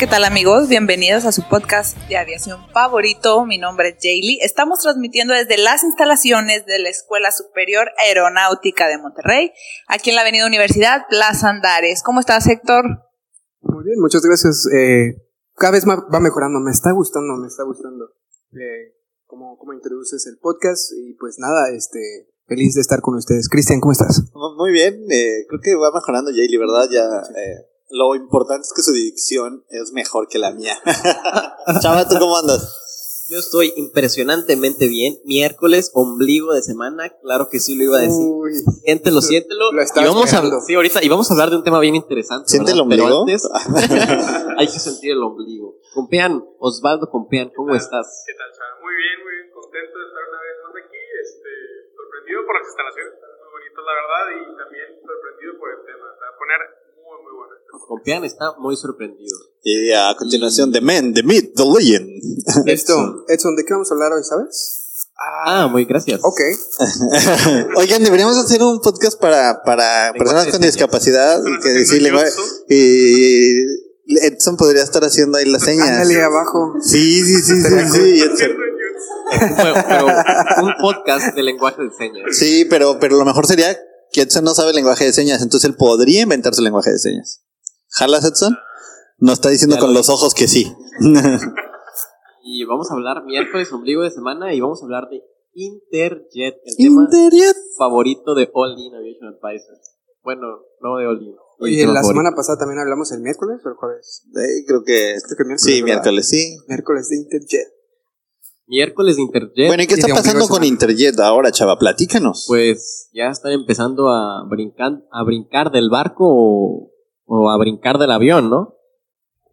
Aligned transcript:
¿Qué 0.00 0.06
tal 0.06 0.24
amigos? 0.24 0.68
Bienvenidos 0.68 1.26
a 1.26 1.32
su 1.32 1.42
podcast 1.48 1.94
de 2.08 2.16
aviación 2.16 2.58
favorito. 2.72 3.44
Mi 3.44 3.58
nombre 3.58 3.90
es 3.90 3.96
Jaylee. 4.02 4.38
Estamos 4.42 4.80
transmitiendo 4.80 5.34
desde 5.34 5.58
las 5.58 5.84
instalaciones 5.84 6.64
de 6.64 6.78
la 6.78 6.88
Escuela 6.88 7.30
Superior 7.30 7.88
Aeronáutica 8.06 8.88
de 8.88 8.96
Monterrey, 8.96 9.52
aquí 9.88 10.08
en 10.08 10.16
la 10.16 10.22
Avenida 10.22 10.46
Universidad, 10.46 11.02
Plaza 11.10 11.50
Andares. 11.50 12.02
¿Cómo 12.02 12.20
estás, 12.20 12.48
Héctor? 12.48 12.84
Muy 13.60 13.84
bien, 13.84 14.00
muchas 14.00 14.22
gracias. 14.22 14.66
Eh, 14.74 15.16
cada 15.56 15.72
vez 15.72 15.84
va 15.86 16.20
mejorando, 16.20 16.60
me 16.60 16.70
está 16.70 16.92
gustando, 16.92 17.36
me 17.36 17.48
está 17.48 17.64
gustando 17.64 18.06
eh, 18.54 18.96
cómo, 19.26 19.58
cómo 19.58 19.74
introduces 19.74 20.26
el 20.26 20.38
podcast 20.40 20.92
y 20.96 21.12
pues 21.20 21.36
nada, 21.38 21.68
este, 21.76 22.00
feliz 22.46 22.74
de 22.74 22.80
estar 22.80 23.02
con 23.02 23.16
ustedes. 23.16 23.50
Cristian, 23.50 23.80
¿cómo 23.80 23.92
estás? 23.92 24.22
Mu- 24.32 24.56
Muy 24.56 24.72
bien, 24.72 24.94
eh, 25.10 25.44
creo 25.46 25.60
que 25.62 25.74
va 25.74 25.92
mejorando 25.92 26.30
Jaylee, 26.30 26.58
¿verdad? 26.58 26.88
Ya, 26.90 27.04
eh, 27.38 27.66
lo 27.90 28.14
importante 28.14 28.62
es 28.62 28.72
que 28.74 28.82
su 28.82 28.92
dicción 28.92 29.64
es 29.68 29.92
mejor 29.92 30.28
que 30.28 30.38
la 30.38 30.52
mía. 30.52 30.78
Chava, 31.80 32.08
¿tú 32.08 32.16
cómo 32.18 32.36
andas? 32.36 33.26
Yo 33.30 33.38
estoy 33.38 33.72
impresionantemente 33.76 34.88
bien. 34.88 35.18
Miércoles, 35.24 35.90
ombligo 35.94 36.52
de 36.52 36.62
semana, 36.62 37.10
claro 37.22 37.48
que 37.48 37.60
sí 37.60 37.76
lo 37.76 37.84
iba 37.84 37.98
a 37.98 38.02
decir. 38.02 38.26
Uy, 38.26 38.54
Siéntelo, 38.82 39.20
siéntelo. 39.20 39.70
Lo 39.70 39.82
y 39.82 40.06
vamos 40.06 40.22
a, 40.22 40.42
esperando. 40.42 40.60
sí, 40.66 40.74
ahorita, 40.74 41.02
y 41.02 41.08
vamos 41.08 41.30
a 41.30 41.34
hablar 41.34 41.50
de 41.50 41.56
un 41.56 41.62
tema 41.62 41.78
bien 41.78 41.94
interesante. 41.94 42.48
¿Siente 42.48 42.72
el 42.72 42.82
¿verdad? 42.82 42.90
Pero 42.90 43.18
ombligo? 43.22 43.22
antes, 43.22 43.46
hay 44.58 44.66
que 44.66 44.78
sentir 44.78 45.12
el 45.12 45.22
ombligo. 45.22 45.78
Compean, 45.94 46.42
Osvaldo 46.58 47.08
Compean, 47.10 47.52
¿cómo 47.54 47.74
estás? 47.74 48.24
¿Qué 48.26 48.34
tal, 48.34 48.50
Chava? 48.50 48.82
Muy 48.82 48.94
bien, 48.98 49.22
muy 49.22 49.32
bien, 49.34 49.46
contento 49.54 49.94
de 49.94 50.04
estar 50.10 50.22
una 50.26 50.40
vez 50.42 50.56
más 50.66 50.74
aquí, 50.74 51.02
este, 51.22 51.50
sorprendido 51.94 52.38
por 52.46 52.54
las 52.58 52.66
instalaciones, 52.66 53.14
están 53.14 53.30
muy 53.30 53.50
bonitas 53.50 53.82
la 53.86 53.94
verdad, 53.94 54.24
y 54.30 54.40
también 54.58 54.86
sorprendido 55.06 55.52
por 55.54 55.68
el 55.70 55.80
tema, 55.86 56.06
se 56.18 56.22
va 56.26 56.30
a 56.34 56.38
poner 56.38 56.60
Compean 57.86 58.24
está 58.24 58.54
muy 58.58 58.76
sorprendido. 58.76 59.36
Y 59.64 59.92
a 59.92 60.14
continuación, 60.16 60.70
The 60.70 60.80
Man, 60.80 61.12
The 61.12 61.22
Myth, 61.22 61.54
The 61.56 61.64
Legend. 61.64 62.08
Listo. 62.64 63.24
Edson, 63.28 63.56
¿de 63.56 63.64
qué 63.64 63.74
vamos 63.74 63.90
a 63.90 63.94
hablar 63.94 64.12
hoy, 64.12 64.22
sabes? 64.22 64.80
Ah, 65.44 65.66
muy 65.66 65.84
gracias. 65.84 66.20
Ok. 66.22 66.40
Oigan, 67.76 68.02
deberíamos 68.02 68.38
hacer 68.38 68.62
un 68.62 68.80
podcast 68.80 69.20
para, 69.20 69.62
para 69.64 70.12
personas 70.12 70.46
con 70.46 70.60
discapacidad 70.60 71.40
y 71.44 71.60
que 71.60 72.00
lenguaje. 72.00 72.30
Y 72.68 73.64
Edson 74.22 74.56
podría 74.56 74.82
estar 74.82 75.02
haciendo 75.02 75.38
ahí 75.38 75.44
las 75.44 75.62
señas. 75.62 75.88
Ándale 75.88 76.22
abajo. 76.22 76.74
Sí, 76.80 77.22
sí, 77.22 77.42
sí, 77.42 77.62
sí, 77.62 77.78
sí, 77.92 78.22
Edson. 78.22 78.50
Pero, 79.88 80.06
un 80.62 80.74
podcast 80.80 81.34
de 81.34 81.42
lenguaje 81.42 81.82
de 81.82 81.90
señas. 81.90 82.36
Sí, 82.36 82.66
pero, 82.70 82.98
pero 82.98 83.16
lo 83.16 83.24
mejor 83.24 83.46
sería 83.46 83.76
que 84.12 84.22
Edson 84.22 84.44
no 84.44 84.54
sabe 84.54 84.72
lenguaje 84.72 85.04
de 85.04 85.12
señas, 85.12 85.42
entonces 85.42 85.68
él 85.68 85.76
podría 85.76 86.22
inventar 86.22 86.54
su 86.54 86.62
lenguaje 86.62 86.90
de 86.90 86.98
señas. 86.98 87.39
¿Jalas, 87.90 88.24
Edson? 88.24 88.56
Nos 89.18 89.34
está 89.34 89.50
diciendo 89.50 89.76
Ya 89.76 89.80
con 89.80 89.90
lo 89.90 89.98
los 90.00 90.08
ojos 90.08 90.34
que 90.34 90.48
sí. 90.48 90.72
Y 92.42 92.64
vamos 92.64 92.90
a 92.90 92.94
hablar 92.94 93.22
miércoles, 93.24 93.70
ombligo 93.72 94.02
de 94.02 94.10
semana, 94.10 94.52
y 94.54 94.60
vamos 94.60 94.80
a 94.82 94.84
hablar 94.86 95.08
de 95.10 95.22
Interjet, 95.52 96.56
el 96.64 96.76
tema 96.76 97.02
Interior. 97.04 97.54
favorito 97.76 98.34
de 98.34 98.50
All 98.52 98.76
In 98.78 98.94
Aviation 98.94 99.28
Advisor. 99.28 99.76
Bueno, 100.24 100.46
no 100.80 100.96
de 100.96 101.06
All 101.06 101.22
In. 101.22 101.34
Oye, 101.60 101.76
tema 101.82 101.92
la 101.92 102.00
favorito. 102.00 102.20
semana 102.20 102.34
pasada 102.36 102.58
también 102.58 102.80
hablamos 102.80 103.12
el 103.12 103.20
miércoles 103.20 103.60
o 103.64 103.68
el 103.68 103.74
jueves. 103.76 104.24
Eh, 104.34 104.64
creo 104.66 104.82
que 104.84 105.16
Creo 105.22 105.36
que 105.36 105.44
miércoles, 105.44 105.62
sí, 105.62 105.82
¿verdad? 105.82 105.84
miércoles, 106.02 106.28
sí. 106.28 106.56
Miércoles 106.66 107.08
de 107.10 107.16
Interjet. 107.16 107.68
Miércoles 108.66 109.16
de 109.16 109.22
Interjet. 109.22 109.66
Bueno, 109.68 109.82
¿y 109.82 109.86
qué 109.86 109.94
está 109.94 110.08
pasando 110.08 110.40
con 110.40 110.62
semana. 110.62 110.66
Interjet 110.66 111.20
ahora, 111.20 111.52
chava? 111.52 111.78
Platícanos. 111.78 112.46
Pues 112.48 113.10
ya 113.12 113.28
están 113.28 113.52
empezando 113.52 114.08
a 114.08 114.44
brincar, 114.48 115.02
a 115.12 115.24
brincar 115.24 115.70
del 115.70 115.90
barco 115.90 116.24
o, 116.26 116.89
o 117.32 117.48
a 117.48 117.56
brincar 117.56 117.98
del 117.98 118.10
avión, 118.10 118.50
¿no? 118.50 118.74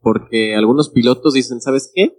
Porque 0.02 0.56
algunos 0.56 0.90
pilotos 0.90 1.34
dicen, 1.34 1.62
¿sabes 1.62 1.92
qué? 1.94 2.18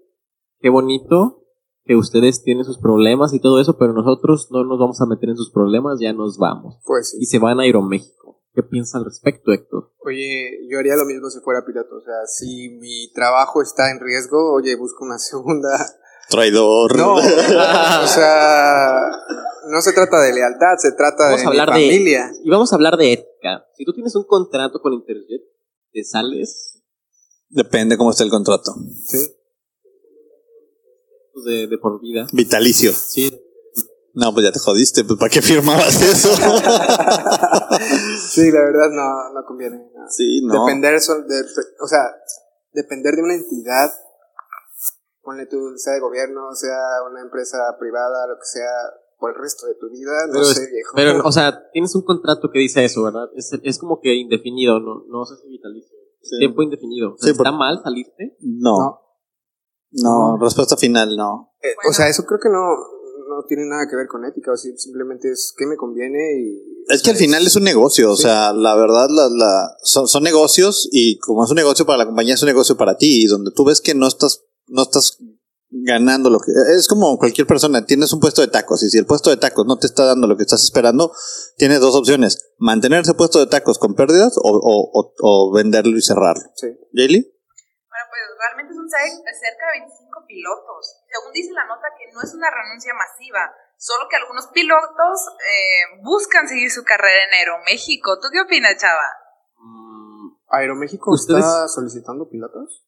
Qué 0.60 0.68
bonito 0.68 1.42
que 1.84 1.96
ustedes 1.96 2.44
tienen 2.44 2.64
sus 2.64 2.78
problemas 2.78 3.34
y 3.34 3.40
todo 3.40 3.60
eso, 3.60 3.76
pero 3.76 3.92
nosotros 3.92 4.48
no 4.52 4.62
nos 4.64 4.78
vamos 4.78 5.00
a 5.00 5.06
meter 5.06 5.30
en 5.30 5.36
sus 5.36 5.50
problemas, 5.50 5.98
ya 6.00 6.12
nos 6.12 6.38
vamos. 6.38 6.78
Pues 6.84 7.14
Y 7.14 7.24
sí. 7.24 7.26
se 7.26 7.38
van 7.40 7.58
a 7.58 7.64
Aeroméxico. 7.64 8.40
¿Qué 8.54 8.62
piensas 8.62 8.96
al 8.96 9.04
respecto, 9.06 9.52
Héctor? 9.52 9.90
Oye, 10.04 10.60
yo 10.70 10.78
haría 10.78 10.96
lo 10.96 11.04
mismo 11.04 11.28
si 11.28 11.40
fuera 11.40 11.64
piloto. 11.64 11.96
O 11.96 12.00
sea, 12.00 12.26
si 12.26 12.68
mi 12.80 13.10
trabajo 13.12 13.60
está 13.60 13.90
en 13.90 14.00
riesgo, 14.00 14.52
oye, 14.52 14.76
busco 14.76 15.04
una 15.04 15.18
segunda. 15.18 15.70
Traidor. 16.28 16.96
No, 16.96 17.14
o 17.14 18.06
sea, 18.06 19.00
no 19.68 19.80
se 19.82 19.92
trata 19.92 20.20
de 20.20 20.32
lealtad, 20.34 20.76
se 20.78 20.92
trata 20.92 21.24
Vamos 21.24 21.40
de 21.40 21.46
a 21.46 21.48
hablar 21.50 21.74
mi 21.74 21.80
de 21.82 21.86
familia. 21.90 22.30
y 22.44 22.50
vamos 22.50 22.72
a 22.72 22.76
hablar 22.76 22.96
de 22.96 23.12
ética. 23.12 23.64
Si 23.76 23.84
tú 23.84 23.92
tienes 23.92 24.14
un 24.14 24.24
contrato 24.24 24.80
con 24.80 24.92
Interjet, 24.92 25.42
te 25.92 26.04
sales 26.04 26.74
Depende 27.50 27.96
cómo 27.96 28.10
esté 28.10 28.24
el 28.24 28.30
contrato. 28.30 28.74
Sí. 29.06 29.26
pues, 31.32 31.44
de, 31.46 31.66
de 31.66 31.78
por 31.78 31.98
vida. 32.00 32.26
Vitalicio. 32.32 32.92
Sí, 32.92 33.32
No, 34.12 34.34
pues 34.34 34.44
ya 34.44 34.52
te 34.52 34.58
jodiste. 34.58 35.02
Pues 35.04 35.18
¿para 35.18 35.30
qué 35.30 35.40
firmabas 35.40 36.02
eso? 36.02 36.28
Sí, 38.30 38.50
la 38.50 38.60
verdad 38.60 38.90
no, 38.92 39.32
no 39.32 39.44
conviene. 39.46 39.76
no. 39.94 40.10
sí, 40.10 40.42
no. 40.44 40.64
Depender, 40.66 41.00
sol- 41.00 41.26
de, 41.26 41.40
o 41.80 41.88
sea, 41.88 42.00
depender 42.72 43.14
de 43.14 43.22
una 43.22 43.34
entidad, 43.34 43.90
ponle 45.28 45.44
tú, 45.46 45.56
sea 45.76 45.92
de 45.92 46.00
gobierno, 46.00 46.40
sea 46.54 46.78
una 47.10 47.20
empresa 47.20 47.58
privada, 47.78 48.26
lo 48.28 48.36
que 48.36 48.46
sea, 48.46 48.72
por 49.18 49.34
el 49.34 49.36
resto 49.42 49.66
de 49.66 49.74
tu 49.74 49.90
vida, 49.90 50.26
no 50.28 50.32
pero, 50.32 50.44
sé, 50.46 50.62
es- 50.64 50.70
viejo. 50.70 50.92
pero, 50.96 51.10
o 51.22 51.32
sea, 51.32 51.68
tienes 51.72 51.94
un 51.94 52.02
contrato 52.02 52.48
que 52.50 52.60
dice 52.60 52.82
eso, 52.84 53.02
¿verdad? 53.04 53.28
Es, 53.36 53.52
es 53.62 53.78
como 53.78 54.00
que 54.00 54.14
indefinido, 54.14 54.80
no, 54.80 55.04
no 55.08 55.26
sé 55.26 55.36
si 55.42 55.48
vitalicio. 55.48 55.96
Sí. 56.22 56.38
Tiempo 56.38 56.62
indefinido. 56.62 57.12
O 57.14 57.18
sea, 57.18 57.32
Sí, 57.32 57.36
por- 57.36 57.46
¿Está 57.46 57.56
mal 57.56 57.80
salirte? 57.84 58.36
No. 58.40 59.00
No, 59.90 60.36
respuesta 60.40 60.76
final, 60.76 61.16
no. 61.16 61.52
Eh, 61.62 61.74
O 61.88 61.92
sea, 61.92 62.08
eso 62.08 62.24
creo 62.26 62.38
que 62.42 62.48
no, 62.50 62.60
no 62.60 63.44
tiene 63.46 63.64
nada 63.66 63.86
que 63.88 63.96
ver 63.96 64.06
con 64.06 64.24
ética, 64.24 64.52
o 64.52 64.56
sea, 64.56 64.70
simplemente 64.76 65.30
es 65.30 65.54
qué 65.56 65.66
me 65.66 65.76
conviene 65.76 66.18
y... 66.40 66.84
Es 66.92 67.02
que 67.02 67.10
al 67.10 67.16
final 67.16 67.46
es 67.46 67.56
un 67.56 67.64
negocio, 67.64 68.12
o 68.12 68.16
Sí. 68.16 68.22
sea, 68.24 68.52
la 68.52 68.74
verdad, 68.76 69.08
la, 69.10 69.28
la, 69.30 69.76
son, 69.82 70.06
son 70.08 70.22
negocios 70.24 70.88
y 70.92 71.18
como 71.18 71.44
es 71.44 71.50
un 71.50 71.56
negocio 71.56 71.86
para 71.86 71.98
la 71.98 72.06
compañía, 72.06 72.34
es 72.34 72.42
un 72.42 72.48
negocio 72.48 72.76
para 72.76 72.96
ti. 72.96 73.24
Y 73.24 73.26
donde 73.26 73.50
tú 73.54 73.64
ves 73.64 73.80
que 73.80 73.94
no 73.94 74.06
estás, 74.06 74.44
no 74.68 74.82
estás 74.82 75.18
ganando 75.70 76.30
lo 76.30 76.38
que. 76.40 76.52
Es 76.76 76.88
como 76.88 77.18
cualquier 77.18 77.46
persona, 77.46 77.84
tienes 77.84 78.12
un 78.12 78.20
puesto 78.20 78.40
de 78.40 78.48
tacos 78.48 78.82
y 78.82 78.88
si 78.90 78.98
el 78.98 79.06
puesto 79.06 79.30
de 79.30 79.36
tacos 79.36 79.66
no 79.66 79.78
te 79.78 79.86
está 79.86 80.04
dando 80.06 80.26
lo 80.26 80.36
que 80.36 80.42
estás 80.44 80.62
esperando, 80.64 81.12
tienes 81.56 81.80
dos 81.80 81.94
opciones: 81.94 82.52
mantener 82.58 83.02
ese 83.02 83.14
puesto 83.14 83.38
de 83.38 83.46
tacos 83.46 83.78
con 83.78 83.94
pérdidas 83.94 84.36
o, 84.38 84.48
o, 84.50 84.90
o, 84.92 85.12
o 85.20 85.52
venderlo 85.52 85.96
y 85.96 86.02
cerrarlo. 86.02 86.44
Sí. 86.56 86.68
¿Jaylee? 86.94 87.22
Bueno, 87.22 88.06
pues 88.10 88.22
realmente 88.38 88.74
son 88.74 88.88
ce- 88.88 89.22
cerca 89.40 89.64
de 89.74 89.80
25 89.80 90.24
pilotos. 90.26 91.02
Según 91.10 91.32
dice 91.32 91.52
la 91.52 91.66
nota 91.66 91.88
que 91.98 92.12
no 92.14 92.22
es 92.22 92.32
una 92.34 92.48
renuncia 92.50 92.92
masiva, 92.94 93.40
solo 93.76 94.06
que 94.08 94.16
algunos 94.16 94.46
pilotos 94.48 95.16
eh, 95.44 96.00
buscan 96.04 96.48
seguir 96.48 96.70
su 96.70 96.84
carrera 96.84 97.24
en 97.28 97.34
Aeroméxico. 97.44 98.18
¿Tú 98.20 98.28
qué 98.32 98.40
opinas, 98.40 98.76
Chava? 98.80 99.08
Mm, 99.60 100.32
¿Aeroméxico 100.48 101.10
¿Ustedes? 101.12 101.40
está 101.44 101.68
solicitando 101.68 102.28
pilotos? 102.28 102.84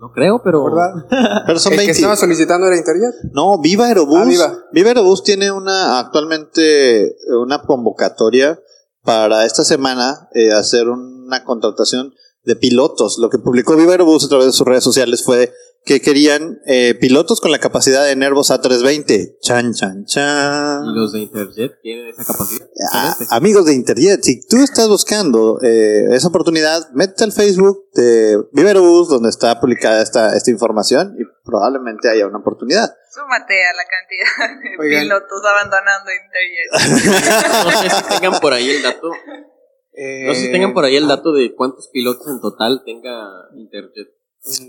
No 0.00 0.12
creo, 0.12 0.40
pero... 0.42 0.64
¿Verdad? 0.64 1.44
Pero 1.46 1.58
son 1.58 1.72
el 1.72 1.78
que 1.78 1.86
20. 1.86 1.92
estaba 1.92 2.16
solicitando 2.16 2.66
era 2.66 2.76
Interjet. 2.76 3.14
No, 3.32 3.58
Viva 3.60 3.86
Aerobús. 3.86 4.18
Ah, 4.18 4.24
Viva. 4.24 4.58
Viva 4.72 4.88
Aerobús 4.88 5.22
tiene 5.22 5.50
una 5.50 5.98
actualmente 5.98 7.06
eh, 7.06 7.36
una 7.40 7.62
convocatoria 7.62 8.60
para 9.02 9.44
esta 9.44 9.64
semana 9.64 10.28
eh, 10.34 10.52
hacer 10.52 10.88
una 10.88 11.44
contratación 11.44 12.12
de 12.44 12.56
pilotos. 12.56 13.18
Lo 13.18 13.30
que 13.30 13.38
publicó 13.38 13.76
Viva 13.76 13.92
Aerobús 13.92 14.24
a 14.24 14.28
través 14.28 14.46
de 14.46 14.52
sus 14.52 14.66
redes 14.66 14.84
sociales 14.84 15.24
fue 15.24 15.52
que 15.86 16.00
querían 16.00 16.58
eh, 16.66 16.94
pilotos 17.00 17.40
con 17.40 17.52
la 17.52 17.58
capacidad 17.60 18.04
de 18.04 18.16
Nervos 18.16 18.50
A320. 18.50 19.38
Chan, 19.40 19.72
chan, 19.72 20.04
chan. 20.04 20.84
Y 20.84 20.92
los 20.98 21.12
de 21.12 21.20
Interjet 21.20 21.80
tienen 21.80 22.08
esa 22.08 22.24
capacidad. 22.24 22.66
Ah, 22.92 23.16
amigos 23.30 23.64
de 23.66 23.72
Interjet, 23.74 24.20
si 24.22 24.44
tú 24.48 24.56
estás 24.64 24.88
buscando 24.88 25.60
eh, 25.62 26.08
esa 26.10 26.26
oportunidad, 26.28 26.90
métete 26.92 27.22
al 27.22 27.30
Facebook 27.30 27.84
de 27.94 28.36
Viverus, 28.52 29.08
donde 29.08 29.28
está 29.28 29.60
publicada 29.60 30.02
esta, 30.02 30.36
esta 30.36 30.50
información 30.50 31.14
y 31.20 31.22
probablemente 31.44 32.10
haya 32.10 32.26
una 32.26 32.38
oportunidad. 32.38 32.92
Súmate 33.14 33.54
a 33.64 33.72
la 33.72 33.84
cantidad 33.86 34.60
de 34.60 34.78
Oigan. 34.84 35.02
pilotos 35.04 35.40
abandonando 35.46 36.10
Interjet. 36.10 37.64
No 37.64 37.70
sé 37.80 37.90
si 37.90 38.02
tengan 38.20 38.40
por 38.40 38.52
ahí 38.52 38.70
el 38.70 38.82
dato. 38.82 39.08
No 39.08 40.34
sé 40.34 40.40
si 40.40 40.46
Eh, 40.48 40.52
tengan 40.52 40.74
por 40.74 40.84
ahí 40.84 40.96
el 40.96 41.06
dato 41.06 41.32
de 41.32 41.54
cuántos 41.54 41.88
pilotos 41.92 42.26
en 42.26 42.40
total 42.40 42.82
tenga 42.84 43.28
Interjet. 43.54 44.08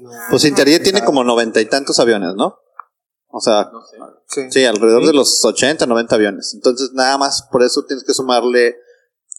No, 0.02 0.10
Pues 0.30 0.46
Interjet 0.46 0.84
tiene 0.84 1.04
como 1.04 1.24
noventa 1.24 1.62
y 1.62 1.66
tantos 1.66 2.00
aviones, 2.00 2.34
¿no? 2.36 2.60
O 3.30 3.40
sea, 3.42 3.70
No 3.72 3.82
sé. 3.86 3.98
sí. 4.28 4.42
sí, 4.52 4.66
alrededor 4.66 5.02
Sí. 5.02 5.08
de 5.08 5.14
los 5.14 5.44
80, 5.46 5.86
90 5.86 6.16
aviones. 6.16 6.54
Entonces, 6.56 6.92
nada 6.94 7.18
más 7.18 7.48
por 7.52 7.62
eso 7.64 7.84
tienes 7.86 8.04
que 8.06 8.14
sumarle, 8.14 8.78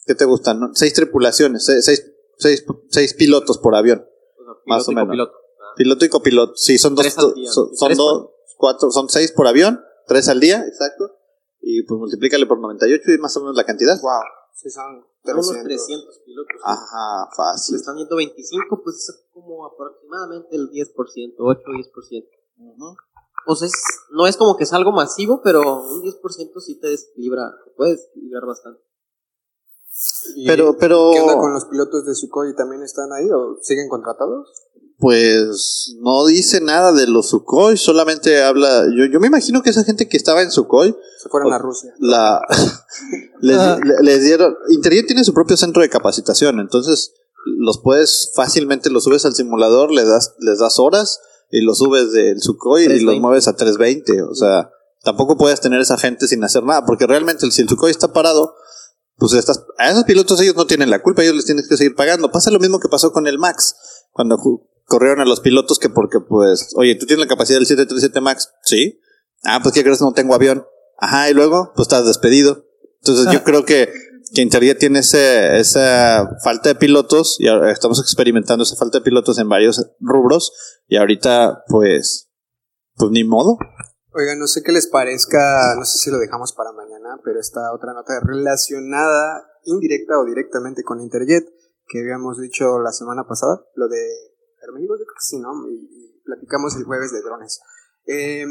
¿qué 0.07 0.15
te 0.15 0.25
gustan? 0.25 0.61
no? 0.61 0.71
Seis 0.75 0.93
tripulaciones, 0.95 1.65
se- 1.65 1.83
seis, 1.83 2.05
seis, 2.39 2.65
seis 2.91 3.15
pilotos 3.15 3.59
por 3.59 3.75
avión. 3.75 4.07
O 4.39 4.45
sea, 4.45 4.55
Más 4.67 4.87
o 4.89 4.93
menos. 4.93 5.07
copiloto. 5.07 5.33
Piloto 5.77 6.05
y 6.05 6.09
copiloto. 6.09 6.53
Sí, 6.57 6.77
son 6.79 6.95
dos, 6.95 7.05
Tres 7.05 7.19
al 7.19 7.35
día. 7.35 7.51
son, 7.51 7.95
dos, 7.97 8.31
cuatro, 8.57 8.91
son 8.91 9.09
seis 9.09 9.33
por 9.33 9.47
avión, 9.47 9.81
tres 10.07 10.29
al 10.29 10.41
día, 10.41 10.65
exacto. 10.67 11.17
Y 11.61 11.83
pues 11.85 11.99
multiplícale 11.99 12.47
por 12.47 12.59
98 12.61 13.13
y 13.13 13.19
más 13.19 13.37
o 13.37 13.41
menos 13.41 13.57
la 13.57 13.65
cantidad. 13.65 14.01
Wow. 14.01 14.13
Sí, 14.55 14.71
son 14.71 15.05
Unos 15.25 15.49
300. 15.49 15.65
300 15.65 16.19
pilotos. 16.25 16.57
Ajá, 16.65 17.29
Si 17.29 17.31
le 17.31 17.37
fácil. 17.37 17.77
están 17.77 17.97
yendo 17.97 18.17
25, 18.17 18.83
pues 18.83 18.97
es 18.97 19.27
como 19.33 19.67
aproximadamente 19.67 20.57
el 20.57 20.71
10%, 20.71 21.37
8-10%. 21.39 22.29
Ujú. 22.59 22.97
Pues 23.47 23.63
es, 23.63 23.73
no 24.11 24.27
es 24.27 24.37
como 24.37 24.57
que 24.57 24.65
es 24.65 24.73
algo 24.73 24.93
masivo, 24.93 25.41
pero 25.43 25.61
un 25.61 26.03
10% 26.03 26.61
sí 26.61 26.79
te 26.81 26.89
desequilibra, 26.89 27.51
te 27.65 27.71
puede 27.73 27.93
desequilibrar 27.93 28.47
bastante. 28.47 28.83
¿Y 30.37 30.47
Pero, 30.47 30.77
pero, 30.79 31.11
¿Qué 31.13 31.21
onda 31.21 31.37
con 31.39 31.53
los 31.53 31.65
pilotos 31.65 32.05
de 32.07 32.15
Sukhoi? 32.15 32.55
¿También 32.55 32.83
están 32.83 33.13
ahí 33.13 33.29
o 33.31 33.59
siguen 33.63 33.89
contratados? 33.89 34.68
Pues 34.99 35.95
no 36.01 36.27
dice 36.27 36.61
nada 36.61 36.93
de 36.93 37.07
los 37.07 37.29
Sukhoi, 37.31 37.77
solamente 37.77 38.43
habla. 38.43 38.85
Yo, 38.97 39.05
yo 39.05 39.21
me 39.21 39.29
imagino 39.29 39.63
que 39.63 39.71
esa 39.71 39.85
gente 39.85 40.09
que 40.09 40.17
estaba 40.17 40.43
en 40.43 40.51
Sukhoi 40.51 40.95
Se 41.23 41.29
fueron 41.29 41.53
O- 41.53 41.55
a 41.55 41.59
Rusia. 41.59 41.93
la 42.01 42.41
les, 43.41 43.57
le- 43.57 44.03
les 44.03 44.23
dieron 44.25 44.57
Interjet 44.71 45.07
tiene 45.07 45.25
su 45.25 45.33
propio 45.33 45.57
centro 45.57 45.83
de 45.83 45.89
capacitación 45.89 46.61
entonces 46.61 47.13
los 47.59 47.79
puedes 47.81 48.33
fácilmente 48.35 48.91
los 48.91 49.05
subes 49.05 49.25
al 49.25 49.35
simulador 49.35 49.93
le 49.93 50.05
das 50.05 50.35
les 50.41 50.59
das 50.59 50.79
horas 50.79 51.21
y 51.51 51.61
los 51.63 51.79
subes 51.79 52.13
del 52.13 52.43
Sukhoi 52.43 52.83
y 52.83 52.87
los 52.87 52.95
320. 52.97 53.21
mueves 53.21 53.49
a 53.49 53.55
320 53.57 54.23
o 54.23 54.35
sea 54.35 54.71
tampoco 55.05 55.37
puedes 55.39 55.61
tener 55.61 55.81
esa 55.81 55.97
gente 55.97 56.27
sin 56.27 56.43
hacer 56.45 56.65
nada 56.65 56.85
porque 56.85 57.07
realmente 57.07 57.49
si 57.51 57.63
el 57.63 57.69
Sukhoi 57.69 57.91
está 57.93 58.13
parado 58.13 58.55
pues 59.17 59.33
estás 59.35 59.65
a 59.79 59.91
esos 59.91 60.05
pilotos 60.05 60.41
ellos 60.41 60.57
no 60.57 60.67
tienen 60.67 60.91
la 60.91 61.03
culpa 61.03 61.23
ellos 61.23 61.37
les 61.37 61.45
tienes 61.45 61.69
que 61.69 61.77
seguir 61.77 61.95
pagando 61.95 62.31
pasa 62.33 62.51
lo 62.51 62.59
mismo 62.59 62.81
que 62.81 62.89
pasó 62.89 63.13
con 63.13 63.27
el 63.29 63.39
Max 63.39 63.77
cuando 64.11 64.37
corrieron 64.89 65.21
a 65.21 65.25
los 65.25 65.41
pilotos 65.41 65.79
que 65.79 65.89
porque 65.89 66.19
pues 66.19 66.73
oye 66.75 66.97
tú 66.97 67.07
tienes 67.07 67.25
la 67.25 67.29
capacidad 67.29 67.59
del 67.59 67.67
737 67.67 68.21
Max 68.21 68.51
sí. 68.65 68.99
Ah 69.45 69.61
pues 69.63 69.73
qué 69.73 69.85
crees 69.85 70.01
no 70.01 70.13
tengo 70.13 70.35
avión. 70.35 70.67
Ajá, 70.99 71.31
y 71.31 71.35
luego, 71.35 71.73
pues 71.75 71.87
estás 71.87 72.07
despedido. 72.07 72.67
Entonces 73.01 73.33
yo 73.33 73.45
creo 73.45 73.65
que, 73.65 73.93
que 74.35 74.43
Interjet 74.43 74.79
tiene 74.79 74.99
ese, 74.99 75.59
esa 75.59 76.29
falta 76.43 76.71
de 76.71 76.75
pilotos 76.75 77.37
y 77.39 77.47
ahora 77.47 77.71
estamos 77.71 78.01
experimentando 78.01 78.65
esa 78.65 78.75
falta 78.77 78.99
de 78.99 79.05
pilotos 79.05 79.39
en 79.39 79.49
varios 79.49 79.93
rubros 80.01 80.53
y 80.89 80.97
ahorita, 80.97 81.63
pues, 81.69 82.31
pues 82.97 83.11
ni 83.13 83.23
modo. 83.23 83.57
Oigan, 84.13 84.41
no 84.41 84.49
sé 84.49 84.63
qué 84.65 84.73
les 84.73 84.89
parezca, 84.89 85.75
no 85.77 85.85
sé 85.85 85.99
si 85.99 86.11
lo 86.11 86.19
dejamos 86.19 86.53
para 86.53 86.73
mañana, 86.73 87.21
pero 87.23 87.39
esta 87.39 87.73
otra 87.73 87.93
nota 87.93 88.15
relacionada 88.21 89.47
indirecta 89.65 90.19
o 90.19 90.25
directamente 90.25 90.83
con 90.83 91.01
Interjet, 91.01 91.47
que 91.87 92.01
habíamos 92.01 92.41
dicho 92.41 92.81
la 92.81 92.91
semana 92.91 93.25
pasada, 93.29 93.63
lo 93.77 93.87
de 93.87 94.03
Aeroméxico, 94.69 94.95
yo 94.95 95.05
creo 95.05 95.17
que 95.17 95.25
sí, 95.25 95.39
¿no? 95.41 95.51
Y, 95.69 95.89
y 95.89 96.21
platicamos 96.25 96.77
el 96.77 96.85
jueves 96.85 97.13
de 97.13 97.23
drones. 97.23 97.61
Eh, 98.07 98.45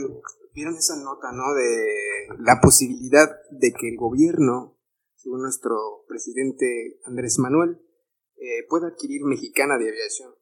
Vieron 0.57 0.75
esa 0.75 0.95
nota, 0.95 1.31
¿no? 1.33 1.53
De 1.53 2.35
la 2.39 2.59
posibilidad 2.59 3.29
de 3.51 3.73
que 3.73 3.89
el 3.89 3.95
gobierno, 3.95 4.75
según 5.15 5.43
nuestro 5.43 6.03
presidente 6.07 6.99
Andrés 7.05 7.37
Manuel, 7.37 7.77
eh, 8.37 8.65
pueda 8.67 8.87
adquirir 8.87 9.23
Mexicana 9.23 9.77
de 9.77 9.87
Aviación. 9.87 10.33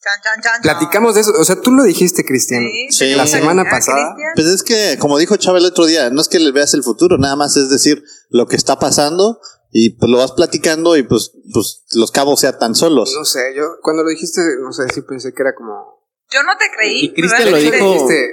Chan, 0.00 0.20
chan, 0.22 0.40
chan. 0.40 0.62
Platicamos 0.62 1.16
de 1.16 1.22
eso, 1.22 1.32
o 1.36 1.44
sea, 1.44 1.60
tú 1.60 1.72
lo 1.72 1.82
dijiste, 1.82 2.24
Cristian. 2.24 2.62
Sí, 2.62 2.86
Sí. 2.92 3.14
La 3.16 3.26
semana 3.26 3.62
a 3.62 3.68
pasada. 3.68 4.14
Cristian. 4.14 4.32
Pues 4.36 4.46
es 4.46 4.62
que, 4.62 4.96
como 5.00 5.18
dijo 5.18 5.34
Chávez 5.36 5.60
el 5.64 5.70
otro 5.70 5.86
día, 5.86 6.08
no 6.10 6.20
es 6.20 6.28
que 6.28 6.38
le 6.38 6.52
veas 6.52 6.74
el 6.74 6.84
futuro, 6.84 7.18
nada 7.18 7.34
más 7.34 7.56
es 7.56 7.68
decir 7.68 8.04
lo 8.30 8.46
que 8.46 8.54
está 8.54 8.78
pasando 8.78 9.40
y 9.78 9.90
pues 9.90 10.10
lo 10.10 10.16
vas 10.18 10.32
platicando 10.32 10.96
y 10.96 11.02
pues, 11.02 11.32
pues 11.52 11.84
los 11.92 12.10
cabos 12.10 12.40
sean 12.40 12.58
tan 12.58 12.74
solos. 12.74 13.12
No 13.16 13.24
sé, 13.26 13.52
yo 13.54 13.64
cuando 13.82 14.02
lo 14.04 14.08
dijiste, 14.08 14.40
no 14.62 14.72
sé, 14.72 14.84
sí 14.94 15.02
pensé 15.02 15.34
que 15.34 15.42
era 15.42 15.54
como... 15.54 16.00
Yo 16.30 16.42
no 16.42 16.52
te 16.58 16.64
creí. 16.74 17.04
Y 17.04 17.12
Cristian 17.14 17.50
lo 17.50 17.56
dijo- 17.58 17.72
Dijiste, 17.72 18.30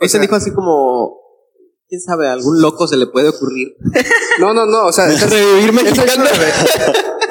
o 0.00 0.04
Ese 0.04 0.12
sea, 0.12 0.20
dijo 0.20 0.36
así 0.36 0.52
como, 0.52 1.16
quién 1.88 2.00
sabe, 2.02 2.28
a 2.28 2.32
algún 2.32 2.60
loco 2.60 2.86
se 2.86 2.96
le 2.98 3.06
puede 3.06 3.28
ocurrir. 3.30 3.76
No, 4.40 4.54
no, 4.54 4.66
no, 4.66 4.86
o 4.86 4.92
sea, 4.92 5.08
esa, 5.12 5.26
Revivir 5.26 5.74
esa 5.86 6.04
yo 6.06 6.16
no 6.16 6.24
la 6.24 6.30
ve- 6.30 6.52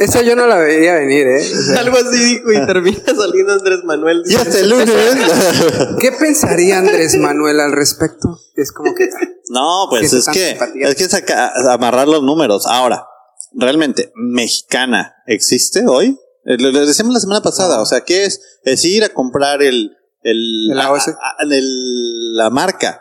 esa 0.02 0.22
yo 0.24 0.36
no 0.36 0.46
la 0.46 0.58
veía 0.58 0.96
venir, 0.96 1.26
¿eh? 1.26 1.42
O 1.42 1.62
sea, 1.64 1.80
Algo 1.80 1.96
así 1.98 2.18
dijo 2.36 2.52
y 2.52 2.66
termina 2.66 3.00
saliendo 3.16 3.54
Andrés 3.54 3.80
Manuel. 3.86 4.24
Y 4.26 4.36
hasta 4.36 4.60
el 4.60 4.70
lunes. 4.70 4.90
¿Qué 6.02 6.12
pensaría 6.12 6.80
Andrés 6.80 7.16
Manuel 7.18 7.60
al 7.62 7.72
respecto? 7.72 8.38
Es 8.56 8.72
como 8.74 8.94
que... 8.94 9.10
No, 9.50 9.88
pues 9.90 10.02
Que 10.02 10.08
se 10.10 10.16
es 10.18 10.28
están 10.28 10.34
que 10.74 10.84
es 10.84 10.96
que 10.96 11.06
saca- 11.08 11.54
amarrar 11.72 12.08
los 12.10 12.22
números. 12.24 12.68
Ahora, 12.68 13.08
realmente, 13.54 14.12
mexicana 14.16 15.16
existe 15.26 15.86
hoy. 15.88 16.18
Eh, 16.46 16.58
Lo, 16.60 16.72
lo 16.72 16.86
decíamos 16.86 17.14
la 17.14 17.20
semana 17.20 17.42
pasada. 17.42 17.82
O 17.82 17.86
sea, 17.86 18.02
¿qué 18.02 18.26
es? 18.26 18.42
Es 18.64 18.84
ir 18.86 19.04
a 19.04 19.10
comprar 19.10 19.62
el 19.62 19.92
el, 20.24 20.72
El 20.72 20.80
AOS. 20.80 21.10
a- 21.10 21.12
a- 21.12 21.44
el- 21.50 22.36
la 22.36 22.50
marca. 22.50 23.00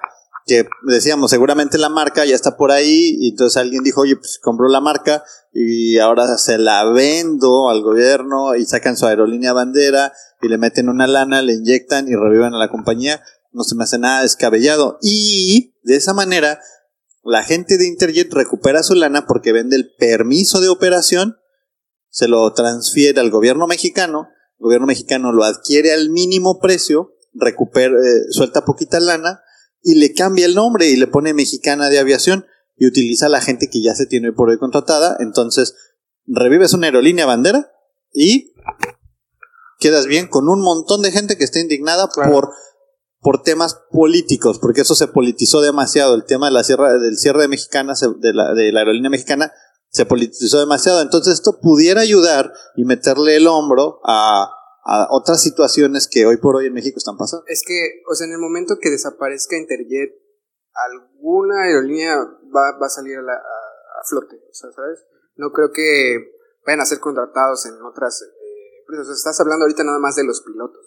Que 0.48 0.64
decíamos, 0.87 1.31
seguramente 1.32 1.76
la 1.76 1.88
marca 1.88 2.25
ya 2.25 2.37
está 2.37 2.56
por 2.56 2.70
ahí. 2.70 3.16
Y 3.19 3.31
entonces 3.31 3.56
alguien 3.56 3.82
dijo, 3.82 4.02
oye, 4.02 4.14
pues 4.16 4.38
compró 4.40 4.69
la 4.69 4.81
marca 4.81 5.25
y 5.52 5.98
ahora 5.98 6.38
se 6.38 6.56
la 6.58 6.84
vendo 6.84 7.69
al 7.69 7.82
gobierno 7.82 8.54
y 8.54 8.64
sacan 8.64 8.96
su 8.96 9.06
aerolínea 9.06 9.52
bandera 9.52 10.12
y 10.42 10.49
le 10.49 10.56
meten 10.58 10.88
una 10.88 11.08
lana, 11.08 11.42
le 11.42 11.54
inyectan 11.54 12.06
y 12.08 12.14
reviven 12.14 12.54
a 12.54 12.58
la 12.58 12.69
compañía. 12.69 13.20
No 13.52 13.64
se 13.64 13.75
me 13.75 13.84
hace 13.84 13.99
nada 13.99 14.22
descabellado. 14.22 14.99
Y 15.02 15.75
de 15.82 15.96
esa 15.96 16.12
manera, 16.14 16.60
la 17.26 17.43
gente 17.43 17.76
de 17.76 17.87
Interjet 17.87 18.32
recupera 18.32 18.82
su 18.82 18.94
lana 18.94 19.26
porque 19.26 19.52
vende 19.52 19.76
el 19.76 19.94
permiso 19.99 20.61
de 20.61 20.69
operación, 20.69 21.37
se 22.08 22.28
lo 22.28 22.52
transfiere 22.55 23.20
al 23.20 23.31
gobierno 23.31 23.67
mexicano, 23.67 24.28
el 24.58 24.64
gobierno 24.64 24.87
mexicano 24.87 25.32
lo 25.32 25.44
adquiere 25.44 25.93
al 25.93 26.08
mínimo 26.11 26.61
precio, 26.61 27.14
recupera, 27.34 27.94
eh, 27.94 28.31
suelta 28.31 28.64
poquita 28.64 29.00
lana 29.00 29.43
y 29.82 29.96
le 29.96 30.14
cambia 30.14 30.46
el 30.46 30.55
nombre 30.55 30.88
y 30.88 30.97
le 30.97 31.06
pone 31.06 31.35
mexicana 31.35 31.90
de 31.90 31.99
aviación 31.99 32.47
y 32.76 32.87
utiliza 32.87 33.26
a 33.26 33.30
la 33.30 33.40
gente 33.40 33.68
que 33.68 33.83
ya 33.83 33.95
se 33.95 34.06
tiene 34.06 34.33
por 34.33 34.49
hoy 34.49 34.59
contratada. 34.59 35.16
Entonces, 35.21 35.75
revives 36.26 36.73
una 36.73 36.87
aerolínea 36.87 37.26
bandera 37.26 37.71
y 38.12 38.54
quedas 39.78 40.06
bien 40.06 40.28
con 40.28 40.49
un 40.49 40.61
montón 40.61 41.02
de 41.02 41.12
gente 41.12 41.37
que 41.37 41.45
está 41.45 41.61
indignada 41.61 42.09
Claro. 42.09 42.33
por 42.33 42.50
por 43.26 43.42
temas 43.42 43.75
políticos, 43.90 44.61
porque 44.61 44.83
eso 44.83 44.95
se 44.95 45.09
politizó 45.09 45.61
demasiado. 45.61 46.14
El 46.14 46.26
tema 46.26 46.47
de 46.47 46.52
la 46.52 46.62
sierra, 46.62 46.92
del 46.97 47.18
cierre 47.18 47.40
de 47.42 47.49
mexicana, 47.49 47.95
de 48.21 48.33
la, 48.33 48.54
de 48.54 48.71
la 48.71 48.78
aerolínea 48.78 49.11
mexicana, 49.11 49.52
se 49.88 50.06
politizó 50.06 50.61
demasiado. 50.61 51.02
Entonces 51.02 51.35
esto 51.35 51.59
pudiera 51.61 52.02
ayudar 52.02 52.52
y 52.76 52.85
meterle 52.85 53.35
el 53.35 53.49
hombro 53.49 53.99
a, 54.04 54.49
otras 55.11 55.42
situaciones 55.42 56.06
que 56.06 56.25
hoy 56.25 56.37
por 56.37 56.54
hoy 56.54 56.66
en 56.66 56.75
México 56.75 56.99
están 56.99 57.16
pasando. 57.18 57.45
Es 57.49 57.64
que, 57.66 58.02
o 58.09 58.14
sea, 58.14 58.28
en 58.28 58.35
el 58.35 58.38
momento 58.38 58.78
que 58.80 58.90
desaparezca 58.90 59.56
Interjet, 59.56 60.12
alguna 60.73 61.64
aerolínea 61.64 62.18
va, 62.18 62.78
va 62.80 62.87
a 62.87 62.90
salir 62.90 63.16
a, 63.18 63.23
la- 63.23 63.33
a- 63.33 64.04
flote, 64.09 64.37
o 64.37 64.54
sea, 64.54 64.71
¿sabes? 64.71 65.00
No 65.35 65.50
creo 65.50 65.73
que 65.73 66.30
vayan 66.64 66.80
a 66.80 66.87
ser 66.87 67.00
contratados 67.00 67.66
en 67.66 67.75
otras 67.83 68.23
eh, 68.23 68.78
empresas. 68.83 69.02
O 69.02 69.06
sea, 69.09 69.14
estás 69.14 69.40
hablando 69.40 69.64
ahorita 69.64 69.83
nada 69.83 69.99
más 69.99 70.14
de 70.14 70.23
los 70.23 70.42
pilotos, 70.42 70.87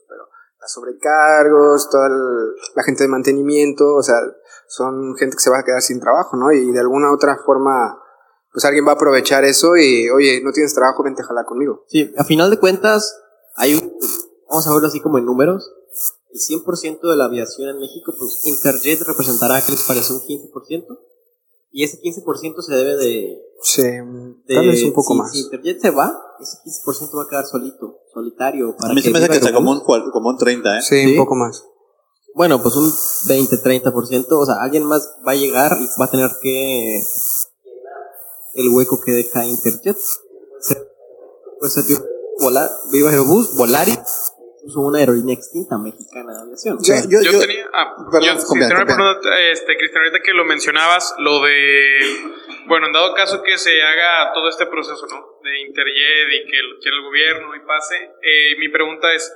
las 0.61 0.71
sobrecargos, 0.73 1.89
toda 1.89 2.07
el- 2.07 2.53
la 2.75 2.83
gente 2.83 3.03
de 3.03 3.09
mantenimiento, 3.09 3.95
o 3.95 4.03
sea, 4.03 4.17
son 4.67 5.15
gente 5.17 5.35
que 5.35 5.41
se 5.41 5.49
va 5.49 5.59
a 5.59 5.63
quedar 5.63 5.81
sin 5.81 5.99
trabajo, 5.99 6.37
¿no? 6.37 6.51
Y 6.51 6.71
de 6.71 6.79
alguna 6.79 7.11
otra 7.13 7.37
forma, 7.45 7.97
pues 8.51 8.65
alguien 8.65 8.85
va 8.85 8.91
a 8.91 8.95
aprovechar 8.95 9.43
eso 9.45 9.77
y, 9.77 10.09
oye, 10.09 10.41
no 10.43 10.51
tienes 10.51 10.73
trabajo, 10.73 11.03
vente 11.03 11.21
a 11.21 11.25
jalar 11.25 11.45
conmigo. 11.45 11.83
Sí, 11.87 12.11
a 12.17 12.23
final 12.23 12.49
de 12.49 12.59
cuentas, 12.59 13.15
hay 13.55 13.75
un, 13.75 13.93
vamos 14.49 14.67
a 14.67 14.73
verlo 14.73 14.87
así 14.87 14.99
como 14.99 15.17
en 15.17 15.25
números, 15.25 15.71
el 16.31 16.39
100% 16.39 17.09
de 17.09 17.15
la 17.17 17.25
aviación 17.25 17.69
en 17.69 17.79
México, 17.79 18.13
pues 18.17 18.41
Interjet 18.45 19.01
representará, 19.01 19.59
¿qué 19.65 19.71
les 19.71 19.83
parece? 19.83 20.13
Un 20.13 20.21
15%. 20.21 20.85
Y 21.71 21.83
ese 21.83 21.99
15% 21.99 22.61
se 22.61 22.75
debe 22.75 22.95
de... 22.97 23.41
Sí, 23.61 23.81
de- 23.83 24.55
tal 24.55 24.67
vez 24.67 24.83
un 24.83 24.93
poco 24.93 25.13
si- 25.13 25.19
más. 25.19 25.31
Si 25.31 25.39
Interjet 25.41 25.79
se 25.81 25.89
va, 25.91 26.19
ese 26.41 26.57
15% 26.65 27.17
va 27.17 27.23
a 27.23 27.27
quedar 27.29 27.45
solito, 27.45 27.99
solitario. 28.13 28.75
A 28.79 28.93
mí 28.93 29.01
se 29.01 29.11
me 29.11 29.19
hace 29.19 29.29
que 29.29 29.37
está 29.37 29.53
como 29.53 29.71
un, 29.71 29.81
como 29.81 30.29
un 30.29 30.37
30, 30.37 30.77
¿eh? 30.77 30.81
Sí, 30.81 31.03
¿Sí? 31.03 31.11
un 31.11 31.17
poco 31.17 31.35
más. 31.35 31.65
Bueno, 32.35 32.61
pues 32.61 32.75
un 32.75 32.85
20-30%, 33.27 34.25
o 34.31 34.45
sea, 34.45 34.55
alguien 34.61 34.83
más 34.85 35.15
va 35.27 35.31
a 35.31 35.35
llegar 35.35 35.77
y 35.79 35.87
va 35.99 36.05
a 36.05 36.11
tener 36.11 36.29
que 36.41 37.01
el 38.55 38.69
hueco 38.69 38.99
que 39.01 39.11
deja 39.11 39.45
Interjet. 39.45 39.97
Se- 40.59 40.87
Puede 41.59 41.71
ser 41.71 41.83
Viva, 41.85 42.01
Volar, 42.39 42.69
Viva 42.91 43.09
Aerobús, 43.09 43.55
Volaris, 43.57 43.99
incluso 44.59 44.79
una 44.79 44.99
aerolínea 44.99 45.35
extinta 45.35 45.77
mexicana 45.77 46.33
de 46.33 46.39
aviación. 46.41 46.77
Yo, 46.81 46.95
yo, 47.09 47.19
Yo, 47.21 47.31
yo- 47.33 47.39
tenía. 47.39 47.65
Ah, 47.73 47.95
perdón, 48.09 48.37
yo, 48.39 48.45
copiar. 48.47 48.85
perdón, 48.85 49.17
este, 49.51 49.75
Cristian, 49.77 50.03
ahorita 50.05 50.23
que 50.23 50.31
lo 50.33 50.45
mencionabas, 50.45 51.15
lo 51.17 51.41
de. 51.41 51.99
Bueno, 52.67 52.87
en 52.87 52.93
dado 52.93 53.13
caso 53.15 53.41
que 53.43 53.57
se 53.57 53.71
haga 53.81 54.31
todo 54.33 54.47
este 54.47 54.67
proceso, 54.67 55.05
¿no? 55.07 55.17
De 55.49 55.59
Interjet 55.67 56.27
y 56.33 56.45
que 56.45 56.57
que 56.81 56.89
el 56.89 57.01
gobierno 57.03 57.55
y 57.55 57.59
pase, 57.65 57.95
eh, 58.21 58.55
mi 58.59 58.69
pregunta 58.69 59.13
es. 59.13 59.31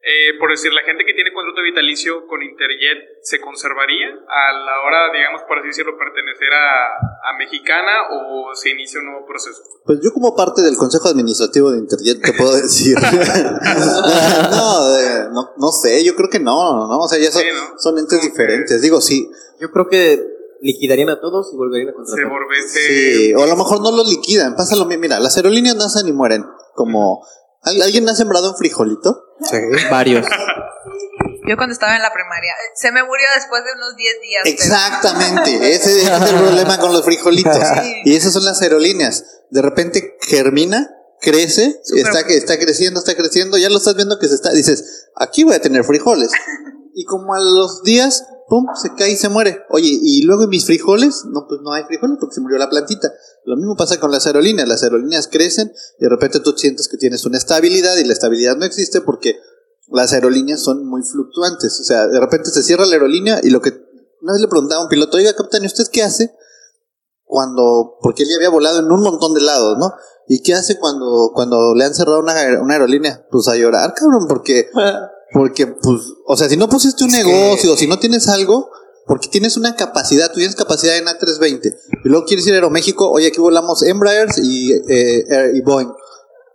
eh, 0.00 0.38
por 0.38 0.48
decir, 0.48 0.72
la 0.72 0.82
gente 0.82 1.04
que 1.04 1.12
tiene 1.12 1.32
contrato 1.34 1.60
vitalicio 1.60 2.24
con 2.28 2.40
Interjet, 2.42 3.18
¿se 3.20 3.40
conservaría 3.40 4.08
a 4.08 4.52
la 4.52 4.80
hora, 4.86 5.12
digamos, 5.12 5.42
por 5.42 5.58
así 5.58 5.66
decirlo, 5.68 5.98
pertenecer 5.98 6.48
a, 6.54 7.28
a 7.28 7.36
Mexicana 7.36 7.92
o 8.14 8.54
se 8.54 8.70
inicia 8.70 9.00
un 9.00 9.06
nuevo 9.06 9.26
proceso? 9.26 9.60
Pues 9.84 9.98
yo 10.00 10.12
como 10.12 10.34
parte 10.36 10.62
del 10.62 10.76
consejo 10.76 11.08
administrativo 11.08 11.72
de 11.72 11.78
Interjet 11.78 12.22
te 12.22 12.32
puedo 12.32 12.54
decir. 12.56 12.96
no, 14.50 14.98
eh, 14.98 15.28
no, 15.32 15.52
no 15.56 15.68
sé, 15.72 16.04
yo 16.04 16.14
creo 16.14 16.30
que 16.30 16.40
no, 16.40 16.86
¿no? 16.88 16.98
O 17.00 17.08
sea, 17.08 17.18
ya 17.18 17.30
son, 17.30 17.42
Sí, 17.42 17.48
¿no? 17.52 17.78
son 17.78 17.98
entes 17.98 18.22
diferentes. 18.22 18.80
Digo, 18.80 19.00
sí, 19.00 19.28
Yo 19.60 19.70
creo 19.72 19.88
que 19.88 20.22
liquidarían 20.60 21.10
a 21.10 21.20
todos 21.20 21.50
y 21.52 21.56
volverían 21.56 21.88
a 21.88 21.92
Se 21.92 21.96
contratar. 22.22 22.32
se- 22.68 23.16
sí. 23.16 23.34
O 23.34 23.42
a 23.42 23.46
lo 23.46 23.56
mejor 23.56 23.80
no 23.80 23.90
los 23.92 24.08
liquidan. 24.08 24.56
Pasa 24.56 24.76
lo 24.76 24.84
mismo. 24.86 25.02
Mira, 25.02 25.20
las 25.20 25.36
aerolíneas 25.36 25.76
nacen 25.76 26.06
y 26.08 26.12
mueren. 26.12 26.44
Como, 26.74 27.24
¿al- 27.62 27.82
¿alguien 27.82 28.08
ha 28.08 28.14
sembrado 28.14 28.50
un 28.52 28.56
frijolito? 28.56 29.22
Sí. 29.42 29.56
Varios. 29.90 30.26
Yo 31.48 31.56
cuando 31.56 31.72
estaba 31.72 31.96
en 31.96 32.02
la 32.02 32.12
primaria, 32.12 32.52
se 32.74 32.92
me 32.92 33.02
murió 33.02 33.24
después 33.34 33.62
de 33.64 33.70
unos 33.74 33.96
10 33.96 34.20
días. 34.20 34.42
pero- 34.44 34.54
Exactamente, 34.54 35.74
ese 35.74 36.02
es 36.02 36.06
el 36.08 36.38
problema 36.44 36.78
con 36.78 36.92
los 36.92 37.04
frijolitos. 37.04 37.56
Y 38.04 38.14
esas 38.16 38.32
son 38.34 38.44
las 38.44 38.60
aerolíneas. 38.60 39.24
De 39.50 39.62
repente 39.62 40.18
germina, 40.20 40.90
crece, 41.22 41.80
está, 41.96 42.26
que 42.26 42.36
está 42.36 42.58
creciendo, 42.58 43.00
está 43.00 43.14
creciendo, 43.16 43.56
ya 43.56 43.70
lo 43.70 43.78
estás 43.78 43.96
viendo 43.96 44.18
que 44.18 44.28
se 44.28 44.34
está, 44.34 44.52
dices, 44.52 45.08
aquí 45.16 45.44
voy 45.44 45.54
a 45.54 45.60
tener 45.62 45.84
frijoles. 45.84 46.30
Y 46.94 47.04
como 47.04 47.34
a 47.34 47.40
los 47.40 47.82
días, 47.82 48.24
pum, 48.48 48.66
se 48.74 48.94
cae 48.94 49.12
y 49.12 49.16
se 49.16 49.28
muere. 49.28 49.64
Oye, 49.70 49.88
y 49.90 50.22
luego 50.22 50.46
mis 50.46 50.64
frijoles, 50.64 51.24
no, 51.26 51.46
pues 51.48 51.60
no 51.62 51.72
hay 51.72 51.84
frijoles 51.84 52.16
porque 52.20 52.34
se 52.34 52.40
murió 52.40 52.58
la 52.58 52.70
plantita. 52.70 53.12
Lo 53.44 53.56
mismo 53.56 53.76
pasa 53.76 54.00
con 54.00 54.10
las 54.10 54.26
aerolíneas, 54.26 54.68
las 54.68 54.82
aerolíneas 54.82 55.28
crecen 55.28 55.72
y 55.98 56.04
de 56.04 56.08
repente 56.08 56.40
tú 56.40 56.52
sientes 56.56 56.88
que 56.88 56.96
tienes 56.96 57.24
una 57.24 57.38
estabilidad 57.38 57.96
y 57.96 58.04
la 58.04 58.12
estabilidad 58.12 58.56
no 58.56 58.64
existe 58.64 59.00
porque 59.00 59.38
las 59.88 60.12
aerolíneas 60.12 60.62
son 60.62 60.86
muy 60.86 61.02
fluctuantes. 61.02 61.80
O 61.80 61.84
sea, 61.84 62.06
de 62.06 62.20
repente 62.20 62.50
se 62.50 62.62
cierra 62.62 62.86
la 62.86 62.94
aerolínea 62.94 63.40
y 63.42 63.50
lo 63.50 63.60
que 63.60 63.70
una 64.20 64.32
vez 64.32 64.42
le 64.42 64.48
preguntaba 64.48 64.80
a 64.80 64.84
un 64.84 64.90
piloto, 64.90 65.16
oiga, 65.16 65.32
capitán, 65.34 65.62
¿y 65.62 65.66
usted 65.66 65.84
qué 65.92 66.02
hace 66.02 66.34
cuando, 67.28 67.98
porque 68.00 68.22
él 68.22 68.30
ya 68.30 68.36
había 68.36 68.48
volado 68.48 68.80
en 68.80 68.90
un 68.90 69.02
montón 69.02 69.34
de 69.34 69.42
lados, 69.42 69.76
¿no? 69.78 69.92
¿Y 70.26 70.42
qué 70.42 70.54
hace 70.54 70.78
cuando, 70.78 71.30
cuando 71.34 71.74
le 71.74 71.84
han 71.84 71.94
cerrado 71.94 72.20
una, 72.20 72.34
una 72.60 72.74
aerolínea? 72.74 73.26
Pues 73.30 73.48
a 73.48 73.56
llorar, 73.56 73.94
cabrón, 73.94 74.26
porque, 74.28 74.70
porque, 75.32 75.66
pues, 75.66 76.00
o 76.26 76.36
sea, 76.36 76.48
si 76.48 76.56
no 76.56 76.68
pusiste 76.68 77.04
un 77.04 77.10
Es 77.14 77.24
negocio, 77.24 77.72
que- 77.72 77.78
si 77.78 77.86
no 77.86 77.98
tienes 77.98 78.28
algo, 78.28 78.70
porque 79.06 79.28
tienes 79.28 79.56
una 79.56 79.74
capacidad, 79.76 80.28
tú 80.28 80.34
tienes 80.36 80.54
capacidad 80.56 80.96
en 80.96 81.06
A320, 81.06 81.74
y 82.04 82.08
luego 82.08 82.26
quieres 82.26 82.46
ir 82.46 82.52
a 82.52 82.56
Aeroméxico, 82.56 83.10
oye, 83.10 83.28
aquí 83.28 83.40
volamos 83.40 83.82
Embraers 83.82 84.38
y, 84.38 84.72
eh, 84.72 85.24
Air- 85.28 85.54
y 85.56 85.60
Boeing. 85.62 85.90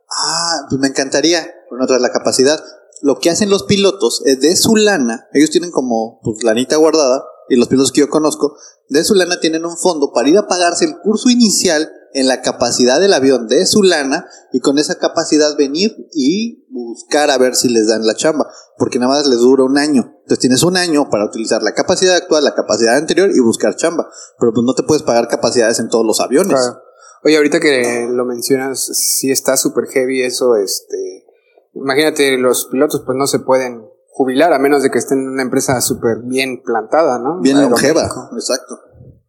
Ah, 0.10 0.66
pues 0.70 0.80
me 0.80 0.88
encantaría, 0.88 1.42
pero 1.70 1.80
no 1.80 1.88
traes 1.88 2.02
la 2.02 2.12
capacidad. 2.12 2.64
Lo 3.02 3.20
que 3.20 3.30
hacen 3.30 3.50
los 3.50 3.64
pilotos 3.64 4.22
es 4.26 4.40
de 4.40 4.56
su 4.56 4.76
lana, 4.76 5.28
ellos 5.34 5.50
tienen 5.50 5.72
como 5.72 6.20
pues 6.24 6.44
lanita 6.44 6.76
guardada, 6.78 7.26
y 7.50 7.56
los 7.58 7.68
pilotos 7.68 7.92
que 7.92 8.02
yo 8.02 8.10
conozco, 8.10 8.56
de 8.90 9.04
su 9.04 9.16
lana 9.16 9.40
tienen 9.40 9.66
un 9.66 9.76
fondo 9.78 10.12
para 10.14 10.30
ir 10.30 10.38
a 10.38 10.48
pagarse 10.48 10.86
el 10.86 10.98
curso 11.00 11.30
inicial 11.30 11.92
en 12.14 12.28
la 12.28 12.42
capacidad 12.42 13.00
del 13.00 13.14
avión 13.14 13.48
de 13.48 13.66
su 13.66 13.84
lana 13.84 14.28
y 14.52 14.60
con 14.60 14.78
esa 14.78 14.96
capacidad 14.96 15.58
venir 15.58 15.96
y 16.14 16.66
buscar 16.70 17.30
a 17.32 17.38
ver 17.38 17.56
si 17.56 17.70
les 17.70 17.88
dan 17.88 18.06
la 18.06 18.16
chamba, 18.16 18.50
porque 18.78 19.00
nada 19.00 19.14
más 19.14 19.28
les 19.28 19.40
dura 19.40 19.64
un 19.64 19.78
año. 19.78 20.16
Entonces 20.22 20.40
tienes 20.40 20.64
un 20.64 20.78
año 20.78 21.10
para 21.10 21.26
utilizar 21.26 21.64
la 21.64 21.74
capacidad 21.74 22.16
actual, 22.16 22.44
la 22.44 22.56
capacidad 22.56 22.96
anterior 22.96 23.30
y 23.34 23.40
buscar 23.40 23.76
chamba, 23.76 24.08
pero 24.40 24.54
pues 24.54 24.64
no 24.64 24.74
te 24.76 24.84
puedes 24.84 25.04
pagar 25.04 25.28
capacidades 25.28 25.80
en 25.80 25.90
todos 25.90 26.06
los 26.06 26.20
aviones. 26.20 26.54
Claro. 26.54 26.82
Oye, 27.24 27.38
ahorita 27.38 27.60
que 27.60 28.08
lo 28.10 28.26
mencionas, 28.26 28.80
sí 28.80 29.32
está 29.32 29.58
súper 29.58 29.86
heavy 29.88 30.22
eso, 30.24 30.56
este... 30.56 31.26
Imagínate, 31.74 32.38
los 32.38 32.68
pilotos 32.68 33.02
pues 33.06 33.18
no 33.18 33.26
se 33.26 33.40
pueden 33.40 33.88
jubilar 34.10 34.54
a 34.54 34.60
menos 34.60 34.84
de 34.84 34.92
que 34.92 35.00
estén 35.00 35.20
en 35.20 35.30
una 35.30 35.42
empresa 35.42 35.82
súper 35.82 36.20
bien 36.24 36.62
plantada, 36.62 37.18
¿no? 37.18 37.40
Bien 37.40 37.60
longeva, 37.62 38.04
exacto. 38.34 38.80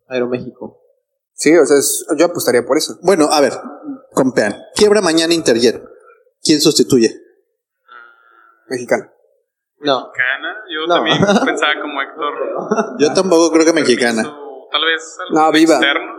Aeroméxico. 0.08 0.83
Sí, 1.34 1.56
o 1.56 1.66
sea, 1.66 1.76
es- 1.78 2.06
yo 2.16 2.26
apostaría 2.26 2.64
por 2.64 2.76
eso. 2.78 2.96
Bueno, 3.02 3.28
a 3.30 3.40
ver, 3.40 3.52
compean. 4.12 4.56
Quiebra 4.74 5.00
mañana 5.00 5.34
Interjet. 5.34 5.82
¿Quién 6.42 6.60
sustituye? 6.60 7.20
Mexicano. 8.68 9.10
No. 9.80 10.06
Mexicana, 10.06 10.54
yo 10.72 10.86
No. 10.86 10.94
también 10.94 11.18
pensaba 11.44 11.72
como 11.80 12.00
Héctor. 12.02 12.96
Yo 12.98 13.12
tampoco 13.12 13.52
creo 13.52 13.64
que 13.66 13.72
mexicana. 13.72 14.22
Permiso, 14.22 14.40
Tal 14.72 14.84
vez 14.84 15.16
algo 15.28 15.40
No, 15.40 15.52
viva. 15.52 15.74
externo. 15.74 16.14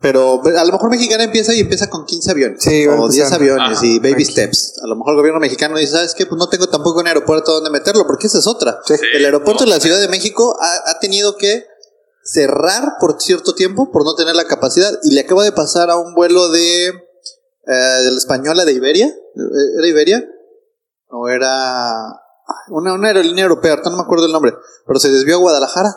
Pero 0.00 0.40
a 0.44 0.64
lo 0.64 0.72
mejor 0.72 0.90
mexicana 0.90 1.24
empieza 1.24 1.52
y 1.52 1.60
empieza 1.60 1.90
con 1.90 2.06
15 2.06 2.30
aviones. 2.30 2.62
Sí, 2.62 2.86
o 2.86 3.08
10 3.08 3.24
empezar. 3.26 3.40
aviones 3.40 3.78
Ajá, 3.78 3.86
y 3.86 3.98
baby 3.98 4.24
steps. 4.24 4.80
A 4.84 4.86
lo 4.86 4.94
mejor 4.94 5.14
el 5.14 5.16
gobierno 5.18 5.40
mexicano 5.40 5.76
dice, 5.76 5.92
¿sabes 5.92 6.14
qué? 6.14 6.24
Pues 6.24 6.38
no 6.38 6.48
tengo 6.48 6.68
tampoco 6.68 7.00
un 7.00 7.08
aeropuerto 7.08 7.52
donde 7.52 7.70
meterlo, 7.70 8.06
porque 8.06 8.28
esa 8.28 8.38
es 8.38 8.46
otra. 8.46 8.78
Sí. 8.84 8.94
El 9.14 9.24
aeropuerto 9.24 9.64
de 9.64 9.70
la 9.70 9.80
Ciudad 9.80 9.98
de 10.00 10.06
México 10.06 10.56
ha, 10.60 10.90
ha 10.90 11.00
tenido 11.00 11.36
que 11.36 11.66
cerrar 12.28 12.96
por 13.00 13.20
cierto 13.20 13.54
tiempo 13.54 13.90
por 13.90 14.04
no 14.04 14.14
tener 14.14 14.36
la 14.36 14.44
capacidad. 14.44 14.98
Y 15.02 15.14
le 15.14 15.20
acaba 15.20 15.44
de 15.44 15.52
pasar 15.52 15.90
a 15.90 15.96
un 15.96 16.14
vuelo 16.14 16.50
de, 16.50 16.88
eh, 16.88 16.92
la 17.66 18.18
española 18.18 18.64
de 18.64 18.72
Iberia. 18.72 19.06
Eh, 19.06 19.78
¿Era 19.78 19.86
Iberia? 19.86 20.28
¿O 21.10 21.28
era 21.28 22.04
una, 22.68 22.94
una 22.94 23.08
aerolínea 23.08 23.44
europea? 23.44 23.72
Ahorita 23.72 23.90
no 23.90 23.96
me 23.96 24.02
acuerdo 24.02 24.26
el 24.26 24.32
nombre. 24.32 24.54
Pero 24.86 25.00
se 25.00 25.10
desvió 25.10 25.36
a 25.36 25.38
Guadalajara. 25.38 25.96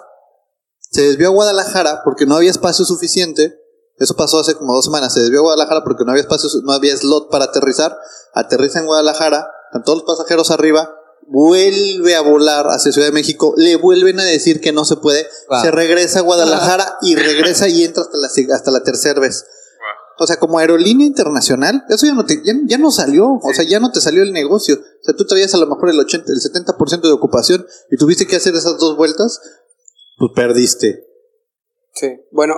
Se 0.80 1.02
desvió 1.02 1.28
a 1.28 1.32
Guadalajara 1.32 2.02
porque 2.04 2.26
no 2.26 2.36
había 2.36 2.52
espacio 2.52 2.86
suficiente. 2.86 3.58
Eso 3.98 4.16
pasó 4.16 4.40
hace 4.40 4.56
como 4.56 4.74
dos 4.74 4.86
semanas. 4.86 5.14
Se 5.14 5.20
desvió 5.20 5.40
a 5.40 5.44
Guadalajara 5.44 5.84
porque 5.84 6.06
no 6.06 6.12
había 6.12 6.24
espacio, 6.24 6.50
no 6.64 6.72
había 6.72 6.96
slot 6.96 7.30
para 7.30 7.46
aterrizar. 7.46 7.98
Aterriza 8.34 8.80
en 8.80 8.86
Guadalajara, 8.86 9.50
están 9.68 9.84
todos 9.84 10.00
los 10.00 10.18
pasajeros 10.18 10.50
arriba. 10.50 10.96
Vuelve 11.28 12.16
a 12.16 12.22
volar 12.22 12.68
hacia 12.68 12.92
Ciudad 12.92 13.08
de 13.08 13.14
México. 13.14 13.54
Le 13.58 13.76
vuelven 13.78 14.20
a 14.20 14.24
decir 14.24 14.60
que 14.60 14.72
no 14.72 14.86
se 14.86 14.98
puede. 14.98 15.28
Wow. 15.50 15.62
Se 15.62 15.72
regresa 15.72 16.20
a 16.20 16.24
Guadalajara 16.24 16.98
y 17.02 17.16
regresa 17.16 17.68
y 17.70 17.84
entra 17.84 18.04
hasta 18.04 18.18
la, 18.18 18.56
hasta 18.56 18.72
la 18.72 18.84
tercera 18.84 19.20
vez. 19.20 19.46
O 20.20 20.28
sea, 20.28 20.38
como 20.38 20.60
aerolínea 20.60 21.08
internacional, 21.08 21.84
eso 21.90 22.06
ya 22.06 22.14
no, 22.14 22.26
te, 22.26 22.42
ya, 22.44 22.54
ya 22.66 22.78
no 22.78 22.92
salió. 22.92 23.40
O 23.42 23.54
sea, 23.54 23.66
ya 23.66 23.80
no 23.80 23.92
te 23.92 24.02
salió 24.02 24.22
el 24.22 24.34
negocio. 24.34 24.76
O 24.76 25.04
sea, 25.04 25.16
tú 25.16 25.26
traías 25.26 25.54
a 25.56 25.58
lo 25.58 25.66
mejor 25.66 25.90
el 25.90 26.00
80, 26.00 26.32
el 26.32 26.40
70% 26.40 27.02
de 27.02 27.12
ocupación 27.12 27.66
y 27.90 27.98
tuviste 27.98 28.28
que 28.28 28.36
hacer 28.36 28.54
esas 28.54 28.78
dos 28.78 28.98
vueltas, 28.98 29.42
pues 30.20 30.32
perdiste. 30.36 31.08
Sí. 31.94 32.08
Bueno, 32.32 32.54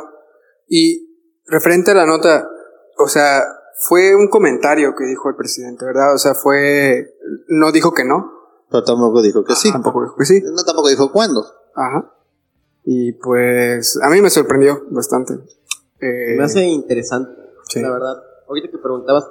y 0.68 1.08
referente 1.46 1.92
a 1.92 1.94
la 1.94 2.06
nota, 2.06 2.50
o 2.98 3.08
sea, 3.08 3.44
fue 3.88 4.16
un 4.16 4.30
comentario 4.30 4.94
que 4.98 5.06
dijo 5.06 5.30
el 5.30 5.36
presidente, 5.36 5.86
¿verdad? 5.86 6.14
O 6.14 6.18
sea, 6.18 6.36
fue... 6.36 7.16
No 7.48 7.72
dijo 7.72 7.94
que 7.94 8.04
no. 8.04 8.32
Pero 8.74 8.84
tampoco 8.86 9.22
dijo 9.22 9.44
que 9.46 9.54
sí. 9.54 9.72
Tampoco 9.72 10.02
dijo 10.02 10.16
que 10.18 10.26
sí. 10.26 10.42
No 10.42 10.64
tampoco 10.64 10.90
dijo 10.90 11.12
cuándo. 11.12 11.46
Ajá. 11.76 12.12
Y 12.84 13.12
pues 13.14 14.00
a 14.02 14.10
mí 14.10 14.20
me 14.20 14.32
sorprendió 14.32 14.84
bastante. 14.90 15.36
Eh, 16.02 16.36
Me 16.36 16.44
hace 16.44 16.66
interesante, 16.66 17.32
sí. 17.70 17.82
la 17.82 17.92
verdad. 17.92 18.16
Ahorita 18.48 18.72
que 18.72 18.80
preguntabas 18.80 19.26